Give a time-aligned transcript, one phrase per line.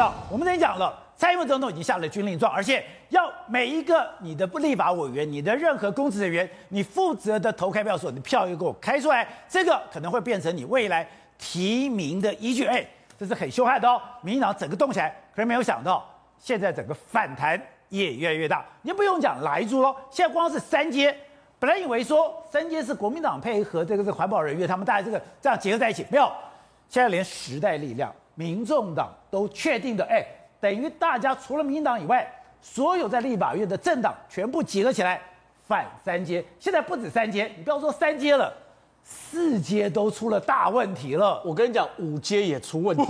[0.00, 12.64] 到我们之前讲了，蔡英文总统已经下了军令状，而且要每一个你的不立法委员、你的任何公职人员，你负责的投开票所，你票要给我开出来，这个可能会变成你未来提名的依据。
[12.64, 12.82] 哎，
[13.18, 14.00] 这是很凶悍的哦。
[14.22, 16.02] 民进党整个动起来，可是没有想到，
[16.38, 17.60] 现在整个反弹
[17.90, 18.64] 也越来越大。
[18.80, 21.14] 你不用讲莱猪喽，现在光是三阶，
[21.58, 26.32] 本来以为说三阶是国民党配合这个这个环保人员，他们大家这个这样结合在一起，没有，
[26.88, 28.10] 现在连时代力量。
[28.34, 30.24] 民众党都确定的，哎，
[30.60, 32.26] 等于大家除了民进党以外，
[32.60, 35.20] 所有在立法院的政党全部集合起来
[35.66, 36.44] 反三阶。
[36.58, 38.52] 现在不止三阶，你不要说三阶了，
[39.02, 41.42] 四阶都出了大问题了。
[41.44, 43.02] 我跟你讲，五阶也出问题，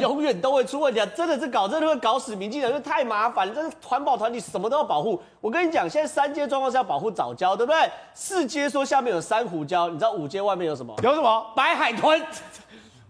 [0.00, 1.06] 永远都会出问题啊！
[1.14, 3.54] 真的是搞，真的会搞死民进党，因为太麻烦了。
[3.54, 5.20] 这环保团体什么都要保护。
[5.40, 7.90] 我跟你讲，现在三阶状况是要保护早礁，对不对？
[8.14, 10.94] 四阶说下面有珊瑚礁，你知道五阶外面有什么？
[11.02, 11.52] 有什么？
[11.54, 12.20] 白海豚。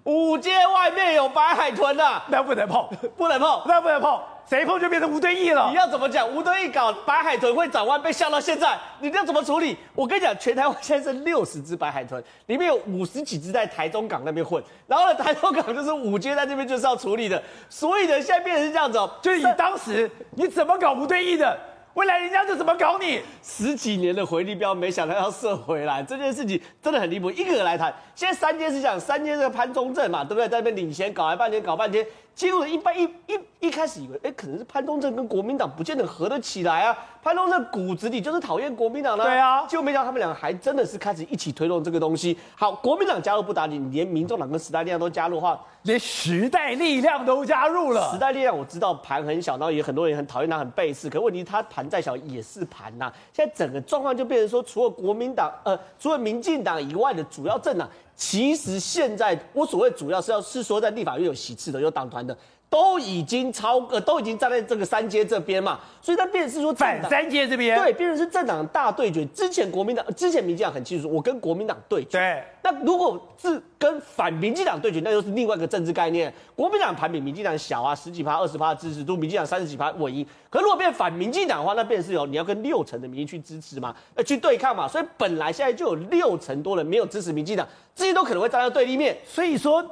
[0.07, 5.69] 五街外面有白海豚啊，那不能碰，不能碰，那不能碰，谁碰就变成吴敦义了。
[5.69, 6.29] 你要怎么讲？
[6.29, 9.77] 吴敦义搞白海豚会转弯，被吓到现在，你要怎么处理？
[9.97, 21.59] 我跟你讲，全台湾现在是六十只白海豚，里面有五十几只在台中港那边混，然后呢，台中港就是五街在这边就是要处理的，所以呢，现在变成是这样子哦，就是你当时你怎么搞吴敦义的？
[21.97, 23.23] 未来人家就怎么搞你？
[23.43, 27.31] 十几年的回力标，没想到要射回来，这件事情真的很离谱。
[27.31, 30.47] 一个人来谈，现在三阶是讲三接这个潘忠正嘛，对不对？
[30.47, 32.07] 在那边领先，搞了半天，搞半天。
[32.37, 36.95] 结果一般一一一开始以为，哎，可能是潘东正跟国民党不见得合得起来啊。
[37.23, 39.67] 潘东正骨子里就是讨厌国民党的，对啊。
[39.67, 42.39] 结果没想到他们两个还真的是开始一起推动这个东西。
[42.55, 48.13] 好，国民党加入不打紧，连民众党跟时代力量都加入的话，连时代力量都加入了。
[48.13, 51.09] 时代力量我知道盘很小，然后也很多人很讨厌他，很背刺。
[51.09, 53.11] 可问题是他盘再小也是盘呐。
[53.33, 57.89] 现在整个状况就变成说，除了国民党呃，除了民进党以外的主要政党。
[58.17, 62.37] 其实现在我所谓主要是要是说在立法院有席次的有党团的
[62.69, 69.25] 都已经超呃都已经站在这个三阶这边嘛，所以它变成是说反三阶这边对，变成是政党大对决。
[69.27, 72.19] 之前国民党之前民进党很清楚，我跟国民党对决。
[72.19, 76.33] 对，那如果是跟反民进党对决，那又是另外一个政治概念。
[76.55, 80.27] 国民党盘比民进党小啊，十几趴、二十趴的支持度，民进党三十几趴稳赢。
[80.51, 84.89] 可如果变反民进党的话，那变成是有你要跟六成的民意去支持嘛，呃，去对抗嘛。
[84.89, 87.67] 所以本来现在就有六成多人没有支持民进党。
[87.95, 89.83] 这些都可能会站在对立面，所以说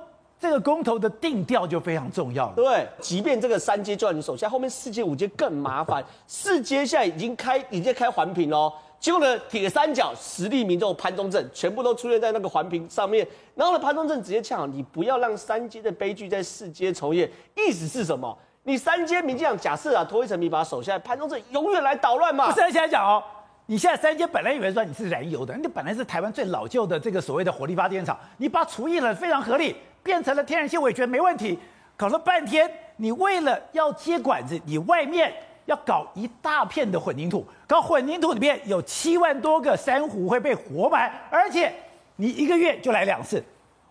[0.44, 2.52] 这个公投的定调就非常重要了。
[2.54, 6.04] 对，即便这个三阶就在你手下，后面四阶五阶更麻烦。
[6.28, 8.70] 四阶现在已经开，已经开环评喽。
[9.00, 13.26] 结果呢，铁三角实力民众潘忠政全部都出现在那个环评上面。
[13.54, 17.26] 然后呢，潘忠政直接呛你不要让三阶的悲剧在四阶重演。
[17.56, 18.36] 意思是什么？
[18.64, 22.50] 你三阶民进党假设啊，拖一层皮把他手下，潘忠政永远来捣乱嘛？
[22.50, 23.24] 不是，现在讲哦。
[23.66, 31.58] 你现在三阶本来以为说你是燃油的，你本来是台湾最老旧的这个所谓的火力发电厂，你把它除役了非常合理，变成了天然气，我也觉得没问题。
[31.96, 35.32] 搞了半天，你为了要接管子，你外面
[35.64, 41.72] 要搞一大片的混凝土，搞混凝土里面有七万多个珊瑚会被活埋，而且
[42.16, 43.42] 你一个月就来两次。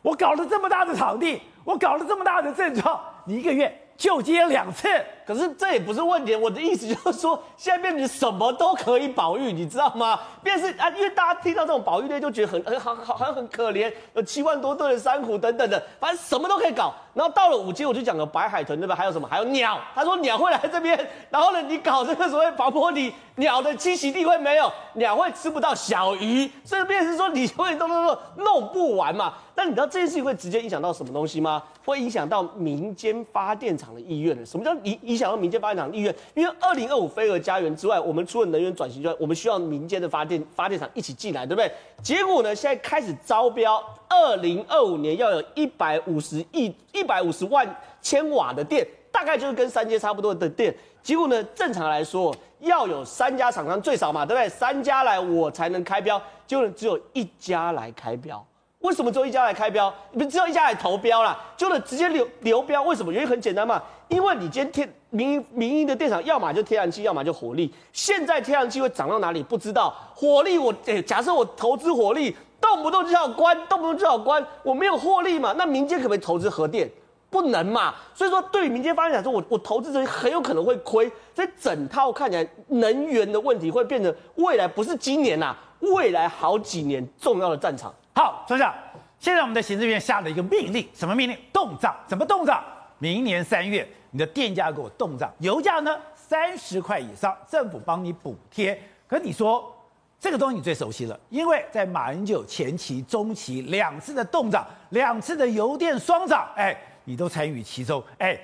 [0.02, 4.88] 我搞了这么大的场地，我搞了这么大的阵仗，你一个月就接两次。
[5.26, 10.20] 可是这也不是问题，我的意思就是说，现在变成什么都可以保育，你知道吗？
[10.44, 16.94] 变成是啊，因为大家听到这种保育类就觉得很很好好像很可怜，有七万多吨的珊瑚等等的，反正什么都可以搞。
[17.14, 18.96] 然后到了五阶，我就讲了白海豚对吧？
[18.96, 19.28] 还有什么？
[19.28, 19.80] 还有鸟。
[19.94, 20.98] 他说鸟会来这边，
[21.30, 29.36] 然后呢，你搞这个所谓防波堤，鸟的栖息地会没有，鸟会吃不到小鱼，所以变是说你会弄弄弄弄不完嘛。
[29.56, 31.62] 但你知道这件事情会直接影响到什么东西吗？
[31.86, 34.44] 会影响到民间发电厂的意愿的。
[34.44, 35.96] 什么叫影影响到民间发电厂？
[35.96, 41.72] 意愿，因为二零二五飞蛾家园之外，我们除了能源转型之外，我们需要民间的发电发电厂一起进来，对不对？
[42.02, 47.64] 结果呢，现在开始招标，二零二五年要有一百五十亿、一百五十万
[48.02, 50.76] 千瓦的电，大概就是跟三阶差不多的电。
[51.04, 54.50] 结果呢，正常来说要有三家厂商最少嘛，对不对？
[54.50, 58.44] 三家来我才能开标，结果只有一家来开标。
[58.84, 59.92] 为什么只有一家来开标？
[60.12, 62.84] 你们只有一家来投标啦，就能直接流流标？
[62.84, 63.14] 为什么？
[63.14, 67.74] 原因很简单嘛，因为你今天天民营民营的电厂，要么就天然气，要么就火力。
[67.94, 69.42] 现在天然气会涨到哪里？
[69.42, 69.94] 不知道。
[70.14, 70.74] 火力我，
[71.06, 75.56] 假设我投资火力，动不动就要关，动不动就要关，我没有获利嘛？
[75.58, 76.90] 那民间可不可以投资核电？
[77.30, 77.96] 不能嘛。
[78.14, 81.10] 所以说，对民间发展来说，我我投资这些很有可能会亏。
[81.34, 87.94] 所以整套看起来，能源的问题会变成未来不是今年呐、未来好几年重要的战场。
[88.14, 88.74] 好，所长，
[89.20, 91.38] 现在我们的行政院下了一个命令，什么命令？
[91.52, 92.64] 冻涨，怎么冻涨？
[93.00, 98.80] 明年三月，你的电价给我冻涨，油价呢三十块以上，政府帮你补贴。
[99.08, 99.76] 可你说
[100.20, 108.40] 这个东西你最熟悉了，因为在马英九前期、中期两次的冻涨，两次的油电双涨，哎，你都参与其中，哎，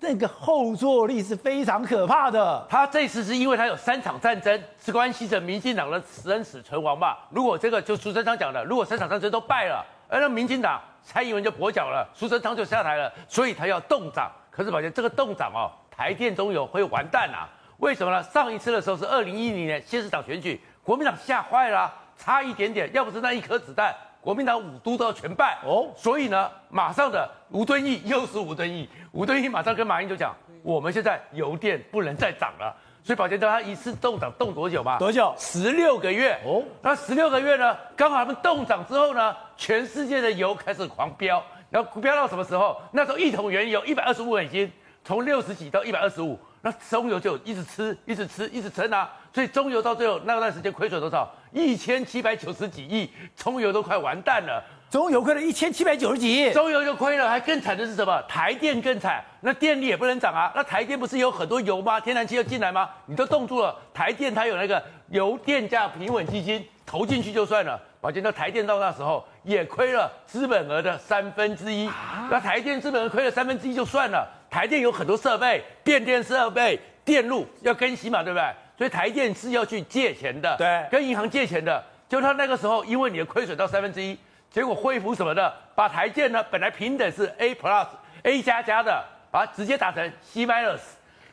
[0.00, 2.66] 那个后坐力是非常可怕的。
[2.68, 7.26] 他这次是因为他有三场战争，是关系着民进党的生死存亡吧？
[7.30, 14.30] 如果这个就苏贞昌讲的，如果三场战争都败了，而那民进党蔡英文就跛脚了，苏贞昌就下台了，所以他要动涨。
[14.50, 17.48] 可是宝杰这个动涨哦，台电中油会完蛋啊？
[17.78, 18.22] 为什么呢？
[18.22, 23.94] 上一次的时候是二零一零年县市长选举，国民党吓坏了、差一点点，要不是那一颗子弹。
[24.22, 30.32] 国民党五都都要全败哦，所以呢，马上的吴敦义又是吴敦义，吴敦义马上跟马英九讲，
[30.62, 32.72] 我们现在油电不能再涨了，
[33.02, 34.96] 所以宝杰知道他一次动涨动多久嘛？
[34.96, 35.34] 多久？
[35.36, 36.62] 十六个月哦。
[36.80, 37.76] 那十六个月呢？
[37.96, 42.80] 刚好他们动涨之后呢，全世界的油开始狂飙，然后飙到什么时候？
[42.92, 44.70] 那时候一桶原油一百二十五美金，
[45.02, 49.10] 从六十几到一百二十五，那中油就一直吃，一直吃，一直撑啊。
[49.34, 51.30] 所以中油到最后那段时间亏损多少？
[51.52, 54.62] 一千七百九十几亿，中油都快完蛋了。
[54.88, 58.20] 中油亏了一千七百九十几亿，中油就亏了，还更惨的是什么？
[58.28, 60.52] 台电更惨，那电力也不能涨啊。
[60.54, 61.98] 那台电不是有很多油吗？
[61.98, 62.88] 天然气要进来吗？
[63.06, 63.74] 你都冻住了。
[63.94, 67.80] 台电它有那个油电价平稳基金，投进去就算了。
[68.02, 71.86] 我觉得台电到那时候也亏了资本额的三分之一。
[71.86, 78.44] 啊、那台电资本额亏了三分之一就算了，台电有很多设备，变电设备、电路要更新嘛，对不对？
[78.76, 81.82] 所以台电是要去借钱的，对，跟银行借钱的。
[82.06, 84.14] 就他那个时候，因为你的亏损到三分之一，
[84.50, 87.86] 结果恢复什么的，把台电呢本来平等是 A plus
[88.24, 90.80] A 加加的，把它直接打成 C minus。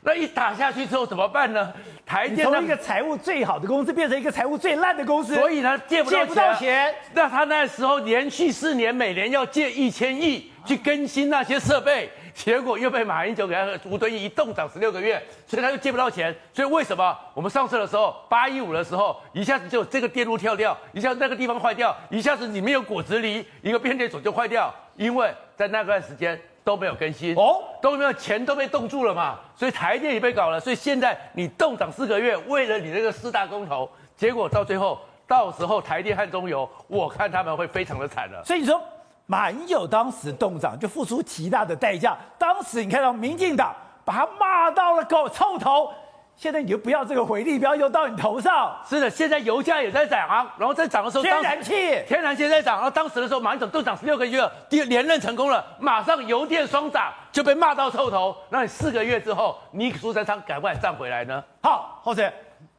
[0.01, 1.73] 那一打下去之后怎么办呢？
[2.05, 6.25] 台电从一个财务最好的公司变成一个财务最烂的公司，所以呢借不到钱。
[6.25, 6.95] 借不到钱。
[7.13, 12.09] 那他那时候连续四年每年要借一千亿去更新那些设备。
[12.39, 16.33] 结果又被马英九给他吴敦义一冻涨十六个月，所以他又借不到钱。
[16.53, 30.57] 所以为什么我们上次的时候八一五的时候，一下子就这个电路跳掉，一下子那个地方坏掉，一下子里面有果子狸，一个变电所就坏掉，因为在那段时间都没有更新哦，都没有钱都被冻住了嘛，所以台电也被搞了。
[30.61, 34.97] 所以现在你冻涨四个月，为了你那个四大公投，结果到最后，
[35.27, 38.41] 到时候台电和中油，我看他们会非常的惨了。
[38.45, 38.81] 所以你说。
[39.29, 42.17] 马英九当时动涨就付出极大的代价。
[42.39, 43.71] 当时你看到民进党
[44.03, 45.93] 把他骂到了狗臭头，
[46.35, 48.75] 现在你就不要这个回力镖又到你头上。
[48.89, 52.77] 是的，现在油价也在涨啊，然后在涨的时候，天然气天然气在涨。
[52.77, 58.35] 然后当时的时候，马英九冻涨十六个月，第连任成功了，马上油电双涨就被骂到臭头。
[58.49, 61.43] 那你四个月之后，你苏贞昌敢不敢站回来呢？
[61.61, 62.33] 好，后生，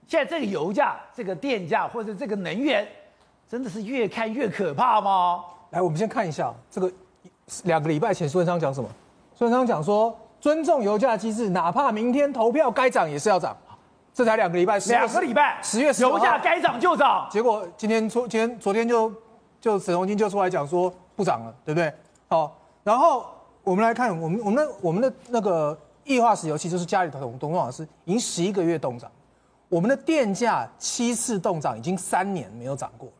[0.08, 2.84] 现在这个油价、这个电价或者这个能源，
[3.48, 5.44] 真的是越看越可怕吗？
[5.70, 6.90] 来，我们先看一下这个
[7.64, 8.88] 两个礼拜前苏文昌讲什么？
[9.34, 13.56] 苏文昌讲说尊重油价机制，哪怕明天投票该涨也是要涨。
[14.12, 17.28] 这才两个礼拜，两个礼拜，十月十油价该涨就涨。
[17.30, 19.12] 结果今天昨今天昨天就
[19.60, 21.92] 就沈荣金就出来讲说不涨了，对不对？
[22.28, 23.24] 好，然后
[23.62, 29.08] 我们来看我们我们的我们的那个液化石油气就是家里头董董老师已经十一个月冻涨，
[29.68, 33.08] 我们的电价七次冻涨已经三年没有涨过。
[33.08, 33.19] 好。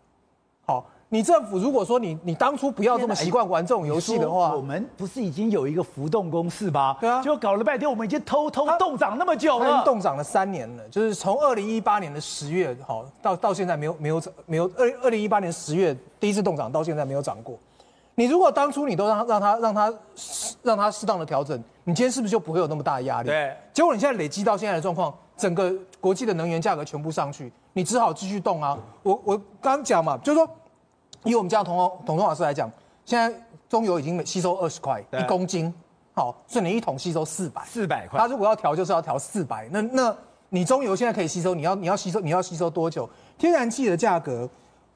[1.12, 6.96] 你政府如果说你你当初不要这么习惯玩这种游戏的话，我们不是已经有一个浮动公式吗？
[7.00, 17.58] 对啊，就搞了半天，我们已经偷偷动涨那么久了，已经冻涨了三年了，就是从二零一八年的十月好到到现在没有没有没有二二零一八年十月第一次动涨到现在没有涨过。
[18.14, 19.92] 你如果当初你都让让他让他
[20.62, 23.30] 让他适当的调整，你今天是不是就不会有那么大的压力？
[23.30, 23.52] 对。
[23.72, 28.78] 结果你现在累积到现在的状况，整个国际的能源价格全部上去，你只好继续动啊。
[29.02, 30.49] 我我刚讲嘛，就是说。
[31.24, 32.70] 以我们家的统统统老师来讲，
[33.04, 35.72] 现在中油已经吸收二十块一公斤，
[36.14, 38.18] 好，所以你一桶吸收四百，四百块。
[38.18, 39.68] 他如果要调，就是要调四百。
[39.70, 40.16] 那那
[40.48, 43.08] 你中油现在可以吸收，你要你要吸收你要吸收多久？
[43.38, 44.48] 天然气的价格，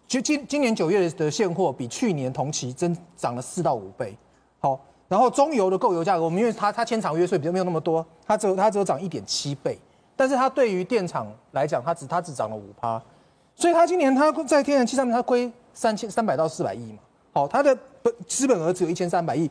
[0.07, 4.17] 就今今年九月的现货比去年同期增涨了四到五倍，
[4.61, 9.79] 好，然后中油的购油价格，我们因为它它签长约，所以比较没有那么多，它只有它只有涨一点七倍，
[10.17, 13.01] 但是它对于电厂来讲，它只它只涨了五趴，
[13.55, 15.53] 所以它今年它在天然气上面它亏。
[15.75, 16.99] 三千三百到四百亿嘛，
[17.33, 19.51] 好，它的本资本额只有一千三百亿，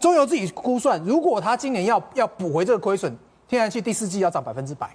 [0.00, 3.14] 中油自己估算，如果它今年要要补回这个亏损，
[3.46, 4.88] 天然气第四季要涨百分之百，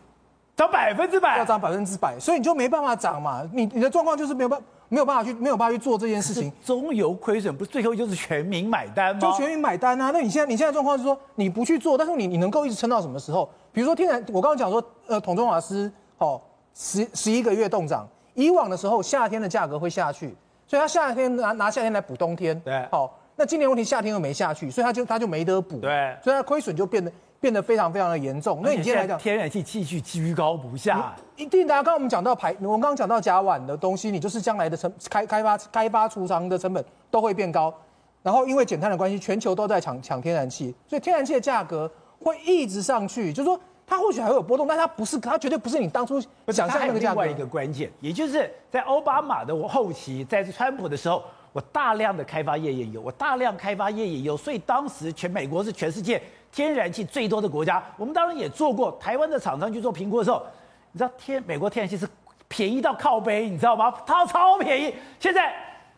[0.56, 6.52] 涨百分之百，要涨百分之百，所以你就没办法涨嘛，你你的状况就是没有办没有办法去没有办法去做这件事情。
[6.66, 9.22] 中油亏损不是最后就是全民买单吗？
[9.22, 10.10] 就全民买单啊！
[10.12, 13.48] 那你现在你现在状况是说你不去做，但是你你能够一直撑到什么时候？
[13.72, 16.42] 比如说天然，我刚刚讲说，呃，统中瓦斯哦，
[16.74, 20.36] 十十一个月冻涨，以往的时候夏天的价格会下去。
[20.70, 28.62] 所以他夏天拿拿夏天来补冬天，对，好，那今年问题夏天又没下去，所以他就他就没得补，对，所以他亏损就变得变得非常非常的严重。
[28.64, 31.74] 那你现在来讲，天然气继续居高不下，一定的。
[31.74, 37.74] 刚刚我们讲到排，我们刚刚讲到甲烷的东西，你就是将来的成开开发开发储藏的成本都会变高，
[38.22, 47.24] 然后因为减碳的关系，全球都在抢抢天然气，所以天然气的价格会一直上去，就是说它或许还会有波动，但它不是，它绝对不是你当初想象那个价格。
[47.24, 57.84] 另外一个关键，也就是在奥巴马的后期，在川普的时候，我大量的开发页岩油，我大量开发页岩油，所以当时全美国是全世界天然气最多的国家。
[57.98, 60.46] 我们当然也做过台湾的厂商去做评估的时候，
[60.92, 62.08] 你知道天美国天然气是
[62.48, 63.92] 便宜到靠背，你知道吗？
[64.06, 64.94] 它超便宜。
[65.20, 65.52] 现在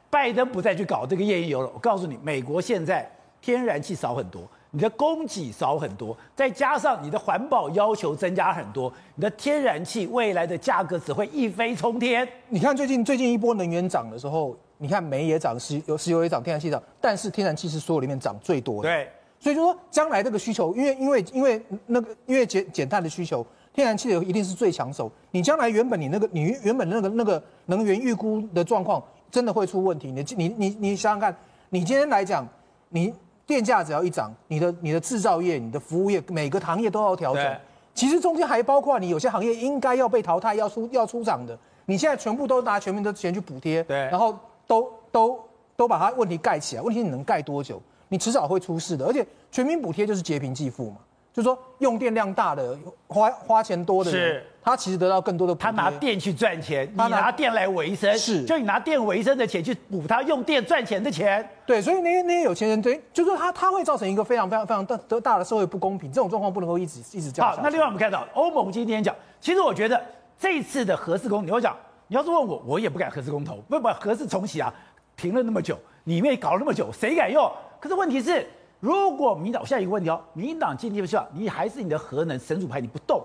[0.09, 3.09] 拜登不再去搞这个页岩油了，我告诉你，美国现在
[3.41, 4.43] 天然气少很多。
[4.73, 12.27] 你的供给少很多，再加上你的环保要求增加很多，你的天然气未来的价格只会一飞冲天。
[12.47, 18.87] 你看最近最近一波能源涨的时候，你看煤也涨，石油石油也涨，天然气涨，但是天然气是所有里面涨最多的。
[18.87, 19.09] 对，
[19.41, 25.11] 所以就说将来这个需求，因为因为因为那个因为减减碳的需求，天然气的一定是最抢手。
[25.31, 30.13] 你将来原本你那个你原本那个那个能源预估的状况真的会出问题。
[30.13, 31.35] 你你你你想想看，
[31.71, 32.47] 你今天来讲
[32.87, 33.13] 你。
[33.51, 37.57] 电价只要一涨，你的你的制造业、你的服务业，每个行业都要调整。
[37.93, 45.37] 其实中间还包括你有些行业应该要被淘汰、要出要出厂的，你现在全部都拿全民的钱去补贴，对，然后都都
[45.75, 46.81] 都把它问题盖起来。
[46.81, 47.81] 问题你能盖多久？
[48.07, 49.05] 你迟早会出事的。
[49.05, 50.97] 而且全民补贴就是劫贫济富嘛。
[51.33, 55.55] 就是说，用电量大的、花花钱多的人，他其实得到更多的。
[55.55, 61.47] 他拿电去赚钱，你拿电来维生，是，就你拿电维生的钱去补他用电赚钱的钱。
[61.65, 67.49] 对，所以那些那些有钱人，对，就是说他他会造成一个非常非常非常大大的社会不公平，这种状况不能够一直一直这样。
[67.55, 70.03] 好，那另外我们看到欧盟今天讲，其实我觉得
[70.37, 71.73] 这次的核四公，你会讲，
[72.07, 74.73] 你要是问我，我也不敢核四公投，不不，核四重启啊，
[75.15, 77.49] 停了那么久，里面搞了那么久，谁敢用？
[77.79, 78.45] 可是问题是。
[78.81, 83.23] 如果民党，下一个问题哦，民党今天不希望你还是你的核能神主牌，你不动，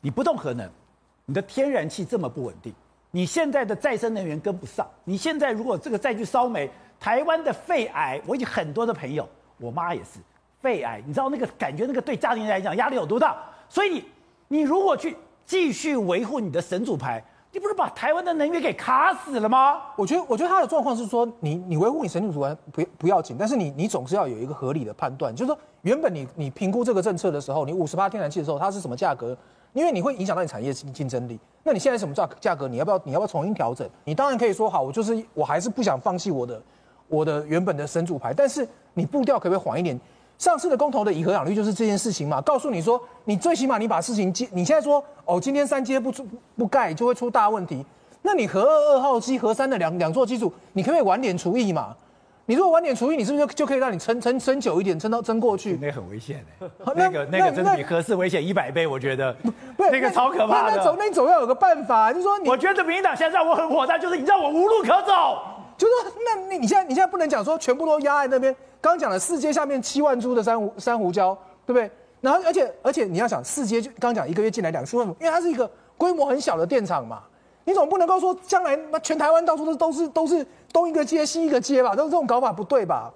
[0.00, 0.68] 你不动核能，
[1.26, 2.74] 你的天然气这么不稳定，
[3.10, 6.68] 你现在的再生能源跟不上，你现在如果这个再去烧煤，
[6.98, 10.18] 台湾的肺癌，我已经很多的朋友，我妈也是
[10.60, 13.36] 肺癌，你知道那个感觉，那个对家庭来讲压力有多大？
[13.68, 14.04] 所以你
[14.48, 17.22] 你如果去继续维护你的神主牌。
[17.52, 19.82] 你不是把台湾的能源给卡死了吗？
[19.96, 29.36] 我觉得，我觉得他的状况是说你，你维护你神主牌不不要紧，但是你你总是要有一个合理的判断，就是说原本你你评估这个政策的时候，你五十八天然气的时候，它是什么价格？
[29.72, 31.38] 因为你会影响到你产业竞竞争力。
[31.64, 32.68] 那你现在什么价价格？
[32.68, 33.88] 你要不要你要不要重新调整？
[34.04, 36.62] 你当然可以说好，我就是我还是不想放弃我的
[37.08, 39.98] 我的原本的神主牌，但是你步调可不可以缓一点？
[40.40, 47.84] 上次的公投的以和养率就是这件事情嘛，告诉你说，你最起码你把事情接，你现在说哦，今天三接不出不盖就会出大问题，
[48.22, 51.94] 那你核二二号机、核三的两两座机组，你可不可以晚点除役嘛？
[52.46, 55.78] 你如果晚点除役，你是不是就就可以让你撑撑撑久一点，撑到撑过去？
[55.78, 59.30] 那很危险 哎，那个那个真的比核四危险一百倍，我觉得，
[59.76, 60.76] 不那个超可怕的。
[60.78, 65.42] 那总那总要有个办法，就是说你，我觉得民进党现在让我很火大，就是你让我无路可走。
[65.80, 68.54] 就是说，那你你现在你现在不能讲说全部都压在那边。
[68.82, 71.34] 刚讲了四阶下面七万株的珊瑚珊瑚礁，
[71.64, 71.90] 对不对？
[72.20, 77.22] 然后而且而且你要想四阶就刚讲一个月进来两千万，因为它是一个规模很小的电厂嘛，
[77.64, 81.96] 你总不能够说将来那全台湾到处都都是都是东一个街西一个街吧？
[81.96, 83.10] 都这种搞法不对吧？